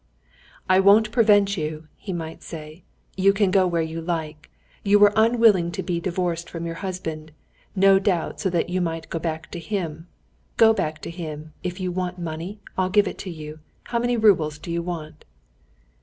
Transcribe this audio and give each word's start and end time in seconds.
"I 0.67 0.79
won't 0.79 1.11
prevent 1.11 1.55
you," 1.57 1.87
he 1.95 2.11
might 2.11 2.41
say. 2.41 2.81
"You 3.17 3.33
can 3.33 3.51
go 3.51 3.67
where 3.67 3.83
you 3.83 4.01
like. 4.01 4.49
You 4.81 4.97
were 4.97 5.13
unwilling 5.15 5.71
to 5.73 5.83
be 5.83 5.99
divorced 5.99 6.49
from 6.49 6.65
your 6.65 6.73
husband, 6.81 7.31
no 7.75 7.99
doubt 7.99 8.39
so 8.39 8.49
that 8.49 8.67
you 8.69 8.81
might 8.81 9.11
go 9.11 9.19
back 9.19 9.51
to 9.51 9.59
him. 9.59 10.07
Go 10.57 10.73
back 10.73 11.01
to 11.03 11.11
him. 11.11 11.53
If 11.61 11.79
you 11.79 11.91
want 11.91 12.17
money, 12.17 12.61
I'll 12.79 12.89
give 12.89 13.07
it 13.07 13.19
to 13.19 13.29
you. 13.29 13.59
How 13.83 13.99
many 13.99 14.17
roubles 14.17 14.57
do 14.57 14.71
you 14.71 14.81
want?" 14.81 15.23